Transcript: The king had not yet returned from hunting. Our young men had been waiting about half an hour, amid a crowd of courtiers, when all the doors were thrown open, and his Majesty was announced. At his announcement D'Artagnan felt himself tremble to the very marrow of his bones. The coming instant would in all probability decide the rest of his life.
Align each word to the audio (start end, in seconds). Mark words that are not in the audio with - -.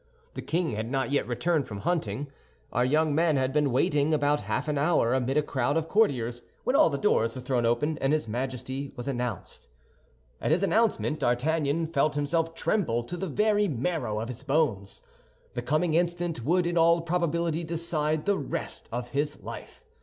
The 0.33 0.41
king 0.41 0.71
had 0.71 0.89
not 0.89 1.11
yet 1.11 1.27
returned 1.27 1.67
from 1.67 1.81
hunting. 1.81 2.31
Our 2.73 2.83
young 2.83 3.13
men 3.13 3.37
had 3.37 3.53
been 3.53 3.71
waiting 3.71 4.15
about 4.15 4.41
half 4.41 4.67
an 4.67 4.79
hour, 4.79 5.13
amid 5.13 5.37
a 5.37 5.43
crowd 5.43 5.77
of 5.77 5.87
courtiers, 5.87 6.41
when 6.63 6.75
all 6.75 6.89
the 6.89 6.97
doors 6.97 7.35
were 7.35 7.41
thrown 7.41 7.67
open, 7.67 7.99
and 7.99 8.11
his 8.11 8.27
Majesty 8.27 8.91
was 8.95 9.07
announced. 9.07 9.67
At 10.41 10.49
his 10.49 10.63
announcement 10.63 11.19
D'Artagnan 11.19 11.85
felt 11.85 12.15
himself 12.15 12.55
tremble 12.55 13.03
to 13.03 13.15
the 13.15 13.27
very 13.27 13.67
marrow 13.67 14.19
of 14.19 14.27
his 14.29 14.41
bones. 14.41 15.03
The 15.53 15.61
coming 15.61 15.93
instant 15.93 16.43
would 16.43 16.65
in 16.65 16.79
all 16.79 17.01
probability 17.01 17.63
decide 17.63 18.25
the 18.25 18.39
rest 18.39 18.89
of 18.91 19.11
his 19.11 19.39
life. 19.43 19.83